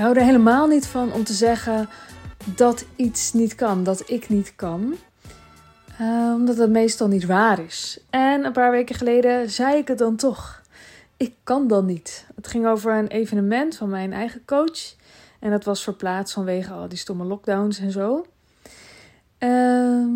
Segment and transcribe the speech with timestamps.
[0.00, 1.88] hou er helemaal niet van om te zeggen
[2.44, 4.94] dat iets niet kan, dat ik niet kan.
[6.00, 8.00] Uh, omdat het meestal niet waar is.
[8.10, 10.62] En een paar weken geleden zei ik het dan toch.
[11.16, 12.26] Ik kan dan niet.
[12.34, 14.94] Het ging over een evenement van mijn eigen coach.
[15.38, 18.26] En dat was verplaatst vanwege al die stomme lockdowns en zo.
[19.38, 20.10] Ehm,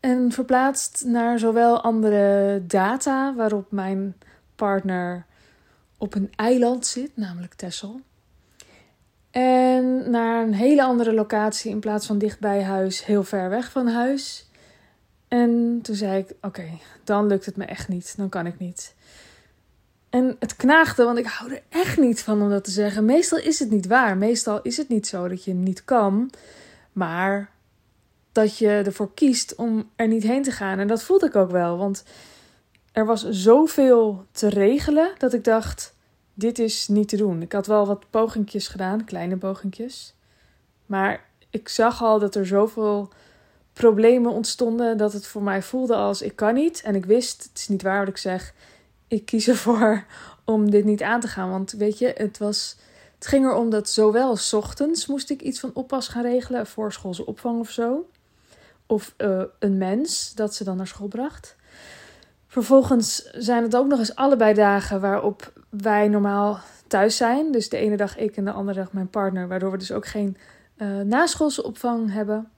[0.00, 4.14] en verplaatst naar zowel andere data waarop mijn
[4.56, 5.26] partner
[5.98, 8.00] op een eiland zit, namelijk Texel.
[9.34, 13.70] En naar een hele andere locatie in plaats van dicht bij huis, heel ver weg
[13.70, 14.48] van huis.
[15.28, 16.68] En toen zei ik: Oké,
[17.04, 18.16] dan lukt het me echt niet.
[18.16, 18.94] Dan kan ik niet.
[20.10, 23.04] En het knaagde, want ik hou er echt niet van om dat te zeggen.
[23.04, 24.16] Meestal is het niet waar.
[24.16, 26.30] Meestal is het niet zo dat je niet kan.
[26.92, 27.50] Maar
[28.32, 30.78] dat je ervoor kiest om er niet heen te gaan.
[30.78, 31.78] En dat voelde ik ook wel.
[31.78, 32.04] Want
[32.92, 35.93] er was zoveel te regelen dat ik dacht:
[36.34, 37.42] dit is niet te doen.
[37.42, 40.14] Ik had wel wat pogingjes gedaan, kleine pogingjes.
[40.86, 43.12] Maar ik zag al dat er zoveel
[43.72, 46.82] problemen ontstonden dat het voor mij voelde als ik kan niet.
[46.82, 48.54] En ik wist, het is niet waar wat ik zeg,
[49.08, 50.04] ik kies ervoor
[50.44, 51.50] om dit niet aan te gaan.
[51.50, 52.76] Want weet je, het was...
[53.14, 57.26] Het ging erom dat zowel s ochtends moest ik iets van oppas gaan regelen, voorschoolse
[57.26, 58.08] opvang of zo.
[58.86, 61.56] Of uh, een mens dat ze dan naar school bracht.
[62.54, 67.52] Vervolgens zijn het ook nog eens allebei dagen waarop wij normaal thuis zijn.
[67.52, 69.48] Dus de ene dag ik en de andere dag mijn partner.
[69.48, 70.36] Waardoor we dus ook geen
[70.76, 72.48] uh, naschoolse opvang hebben.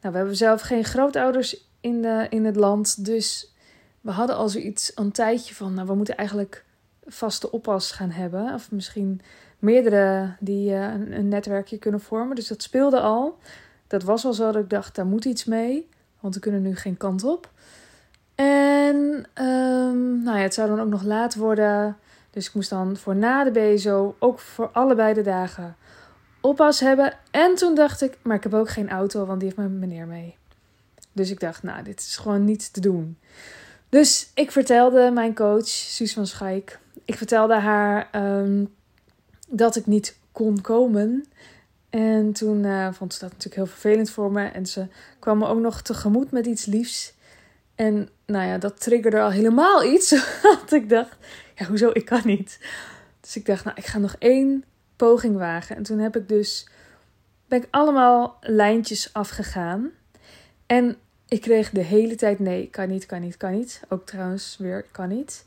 [0.00, 3.04] Nou, we hebben zelf geen grootouders in, de, in het land.
[3.04, 3.54] Dus
[4.00, 6.64] we hadden al zoiets een tijdje van, nou, we moeten eigenlijk
[7.06, 8.54] vaste oppas gaan hebben.
[8.54, 9.20] Of misschien
[9.58, 12.36] meerdere die uh, een, een, netwerkje kunnen vormen.
[12.36, 13.38] Dus dat speelde al.
[13.86, 15.88] Dat was al zo dat ik dacht, daar moet iets mee.
[16.20, 17.50] Want we kunnen nu geen kant op.
[18.44, 21.96] En um, nou ja, het zou dan ook nog laat worden.
[22.30, 25.76] Dus ik moest dan voor na de BSO, ook voor allebei de dagen,
[26.40, 27.12] oppas hebben.
[27.30, 30.06] En toen dacht ik, maar ik heb ook geen auto, want die heeft mijn meneer
[30.06, 30.36] mee.
[31.12, 33.18] Dus ik dacht, nou, dit is gewoon niet te doen.
[33.88, 38.08] Dus ik vertelde mijn coach, Suus van Schaik, ik vertelde haar
[38.40, 38.74] um,
[39.48, 41.24] dat ik niet kon komen.
[41.90, 44.44] En toen uh, vond ze dat natuurlijk heel vervelend voor me.
[44.44, 44.86] En ze
[45.18, 47.16] kwam me ook nog tegemoet met iets liefs.
[47.78, 50.10] En nou ja, dat triggerde al helemaal iets.
[50.42, 51.16] Want ik dacht,
[51.54, 51.90] ja, hoezo?
[51.92, 52.58] Ik kan niet.
[53.20, 54.64] Dus ik dacht, nou, ik ga nog één
[54.96, 55.76] poging wagen.
[55.76, 56.68] En toen heb ik dus,
[57.46, 59.90] ben ik allemaal lijntjes afgegaan.
[60.66, 60.96] En
[61.28, 63.82] ik kreeg de hele tijd nee, kan niet, kan niet, kan niet.
[63.88, 65.46] Ook trouwens weer, kan niet.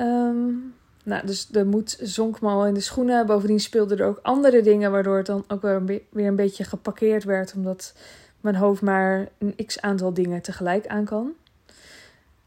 [0.00, 0.74] Um,
[1.04, 3.26] nou, dus de moed zonk me al in de schoenen.
[3.26, 5.62] Bovendien speelden er ook andere dingen, waardoor het dan ook
[6.10, 7.54] weer een beetje geparkeerd werd.
[7.54, 7.94] Omdat
[8.40, 11.32] mijn hoofd maar een x aantal dingen tegelijk aan kan.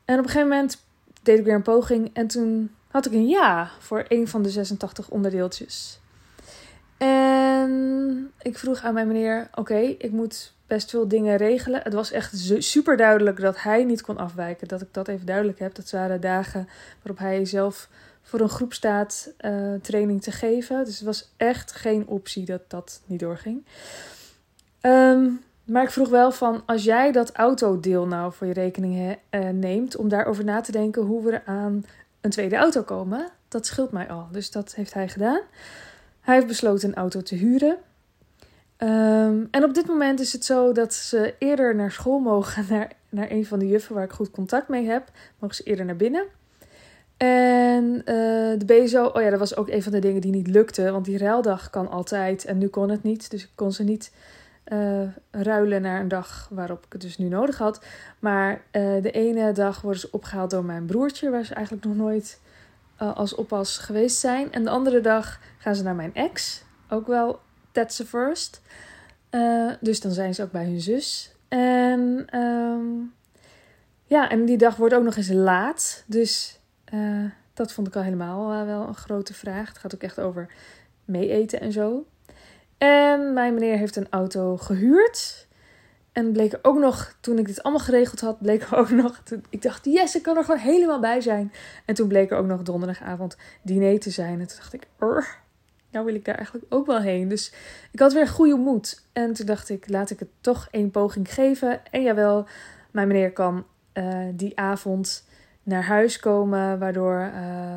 [0.06, 0.78] En op een gegeven moment
[1.22, 4.50] deed ik weer een poging en toen had ik een ja voor een van de
[4.50, 6.00] 86 onderdeeltjes.
[6.98, 11.82] En ik vroeg aan mijn meneer: Oké, ik moet best veel dingen regelen.
[11.84, 14.68] Het was echt super duidelijk dat hij niet kon afwijken.
[14.68, 15.76] Dat ik dat even duidelijk heb.
[15.76, 16.68] Dat waren dagen
[17.02, 17.90] waarop hij zelf
[18.22, 20.86] voor een groep staat uh, training te geven.
[20.86, 23.66] Dus het was echt geen optie dat dat niet doorging.
[24.82, 29.50] Um, maar ik vroeg wel van, als jij dat autodeel nou voor je rekening uh,
[29.50, 31.86] neemt, om daarover na te denken hoe we aan
[32.22, 34.28] een tweede auto komen, dat scheelt mij al.
[34.32, 35.40] Dus dat heeft hij gedaan.
[36.22, 37.78] Hij heeft besloten een auto te huren.
[38.78, 42.92] Um, en op dit moment is het zo dat ze eerder naar school mogen, naar,
[43.10, 45.12] naar een van de juffen waar ik goed contact mee heb.
[45.40, 46.24] Mogen ze eerder naar binnen.
[47.18, 48.04] En uh,
[48.58, 50.92] de BSO, oh ja, dat was ook een van de dingen die niet lukte.
[50.92, 53.32] Want die ruildag kan altijd en nu kon het niet.
[53.32, 54.12] Dus ik kon ze niet
[54.68, 57.86] uh, ruilen naar een dag waarop ik het dus nu nodig had.
[58.20, 58.62] Maar uh,
[59.02, 62.42] de ene dag worden ze opgehaald door mijn broertje, waar ze eigenlijk nog nooit
[63.02, 64.52] uh, als oppas geweest zijn.
[64.52, 67.40] En de andere dag gaan ze naar mijn ex, ook wel
[67.72, 68.62] that's the first.
[69.80, 71.36] dus dan zijn ze ook bij hun zus.
[71.48, 73.14] En um,
[74.06, 76.04] ja, en die dag wordt ook nog eens laat.
[76.08, 76.60] Dus
[77.54, 79.68] dat vond ik al helemaal wel een grote vraag.
[79.68, 80.54] Het gaat ook echt over
[81.06, 82.06] mee eten en zo.
[82.82, 85.48] En mijn meneer heeft een auto gehuurd.
[86.12, 89.22] En bleek ook nog, toen ik dit allemaal geregeld had, bleek er ook nog.
[89.24, 91.54] Toen, ik dacht, yes, ik kan er gewoon helemaal bij zijn.
[91.86, 94.40] En toen bleek er ook nog donderdagavond diner te zijn.
[94.40, 94.88] En toen dacht ik,
[95.92, 97.28] nou wil ik daar eigenlijk ook wel heen.
[97.28, 97.54] Dus
[97.92, 99.04] ik had weer goede moed.
[99.14, 101.82] En toen dacht ik, laat ik het toch één poging geven.
[101.92, 102.46] En jawel,
[102.92, 105.28] mijn meneer kan uh, die avond
[105.64, 107.32] naar huis komen, waardoor.
[107.36, 107.76] Uh,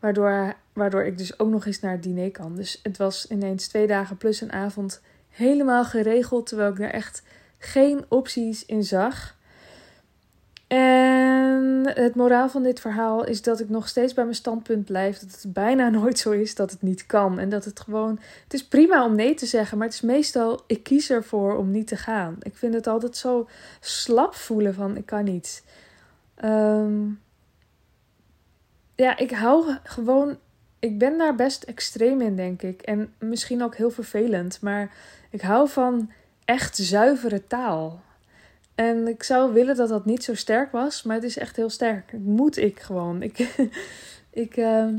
[0.00, 2.56] waardoor Waardoor ik dus ook nog eens naar het diner kan.
[2.56, 6.46] Dus het was ineens twee dagen plus een avond helemaal geregeld.
[6.46, 7.22] Terwijl ik er echt
[7.58, 9.38] geen opties in zag.
[10.66, 15.18] En het moraal van dit verhaal is dat ik nog steeds bij mijn standpunt blijf.
[15.18, 17.38] Dat het bijna nooit zo is dat het niet kan.
[17.38, 18.18] En dat het gewoon.
[18.44, 20.62] Het is prima om nee te zeggen, maar het is meestal.
[20.66, 22.36] Ik kies ervoor om niet te gaan.
[22.42, 23.48] Ik vind het altijd zo
[23.80, 25.64] slap voelen van ik kan niet.
[26.34, 27.06] Ehm,
[29.00, 30.38] ja, ik hou gewoon.
[30.78, 32.82] Ik ben daar best extreem in, denk ik.
[32.82, 34.60] En misschien ook heel vervelend.
[34.60, 34.90] Maar
[35.30, 36.10] ik hou van
[36.44, 38.02] echt zuivere taal.
[38.74, 41.70] En ik zou willen dat dat niet zo sterk was, maar het is echt heel
[41.70, 42.12] sterk.
[42.12, 43.22] moet ik gewoon.
[43.22, 43.38] Ik,
[44.44, 44.94] ik ehm,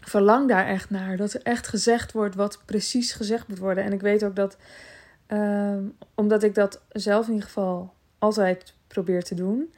[0.00, 1.16] verlang daar echt naar.
[1.16, 3.84] Dat er echt gezegd wordt wat precies gezegd moet worden.
[3.84, 4.56] En ik weet ook dat,
[5.26, 5.84] ehm,
[6.14, 9.72] omdat ik dat zelf in ieder geval altijd probeer te doen.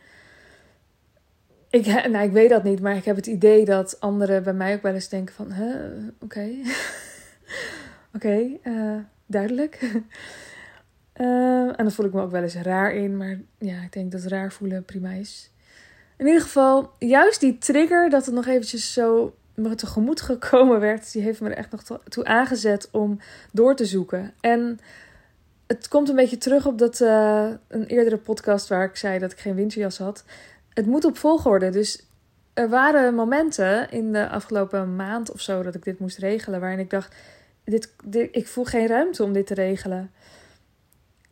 [1.75, 4.75] Ik, nou, ik weet dat niet, maar ik heb het idee dat anderen bij mij
[4.75, 5.53] ook wel eens denken van...
[6.21, 6.49] Oké,
[8.15, 9.81] oké, eh, duidelijk.
[11.17, 13.17] Uh, en dan voel ik me ook wel eens raar in.
[13.17, 15.51] Maar ja, ik denk dat raar voelen prima is.
[16.17, 21.13] In ieder geval, juist die trigger dat het nog eventjes zo me tegemoet gekomen werd,
[21.13, 23.19] die heeft me er echt nog toe aangezet om
[23.53, 24.33] door te zoeken.
[24.41, 24.79] En
[25.67, 29.33] het komt een beetje terug op dat uh, een eerdere podcast waar ik zei dat
[29.33, 30.25] ik geen winterjas had.
[30.75, 31.71] Het moet op volgorde.
[31.71, 32.07] Dus
[32.55, 36.79] er waren momenten in de afgelopen maand of zo dat ik dit moest regelen, waarin
[36.79, 37.15] ik dacht:
[37.65, 37.91] dit,
[38.31, 40.11] ik voel geen ruimte om dit te regelen.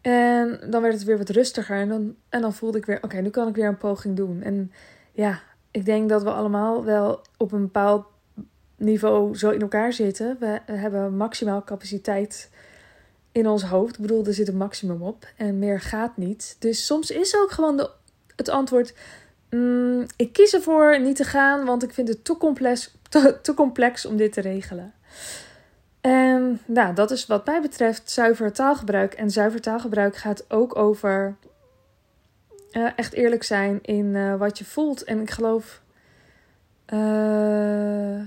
[0.00, 1.76] En dan werd het weer wat rustiger.
[1.76, 4.42] En dan, en dan voelde ik weer, oké, nu kan ik weer een poging doen.
[4.42, 4.72] En
[5.12, 5.40] ja,
[5.70, 8.06] ik denk dat we allemaal wel op een bepaald
[8.76, 10.36] niveau zo in elkaar zitten.
[10.40, 12.50] We hebben maximaal capaciteit
[13.32, 13.94] in ons hoofd.
[13.94, 15.26] Ik bedoel, er zit een maximum op.
[15.36, 16.56] En meer gaat niet.
[16.58, 17.90] Dus soms is ook gewoon de,
[18.36, 18.94] het antwoord...
[19.56, 22.94] Mm, ik kies ervoor niet te gaan, want ik vind het te complex,
[23.43, 24.93] te, complex om dit te regelen.
[26.00, 29.14] En nou, dat is wat mij betreft zuiver taalgebruik.
[29.14, 31.37] En zuiver taalgebruik gaat ook over
[32.72, 35.04] uh, echt eerlijk zijn in uh, wat je voelt.
[35.04, 35.82] En ik geloof
[36.94, 38.20] uh,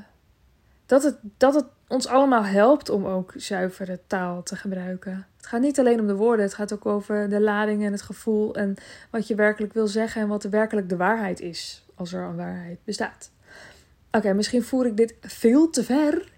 [0.86, 5.28] dat, het, dat het ons allemaal helpt om ook zuivere taal te gebruiken.
[5.38, 8.02] Het gaat niet alleen om de woorden, het gaat ook over de lading en het
[8.02, 8.76] gevoel en
[9.10, 12.36] wat je werkelijk wil zeggen en wat er werkelijk de waarheid is, als er een
[12.36, 13.32] waarheid bestaat.
[14.12, 16.32] Oké, misschien voer ik dit veel te ver.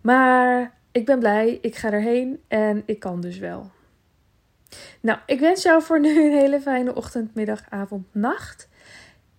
[0.00, 3.70] Maar ik ben blij, ik ga erheen en ik kan dus wel.
[5.00, 8.68] Nou, ik wens jou voor nu een hele fijne ochtend, middag, avond, nacht.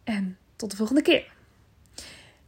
[0.04, 1.35] En tot de volgende keer.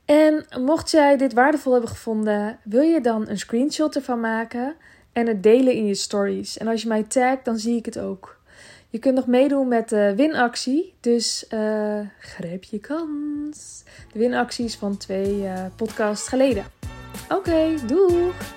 [0.08, 4.76] En mocht jij dit waardevol hebben gevonden, wil je dan een screenshot ervan maken
[5.14, 6.58] en het delen in je stories.
[6.58, 8.40] En als je mij tagt, dan zie ik het ook.
[8.90, 13.84] Je kunt nog meedoen met de winactie, dus uh, grijp je kans.
[14.14, 16.66] De winactie is van twee uh, podcasts geleden.
[17.30, 18.57] Oké, okay, doeg!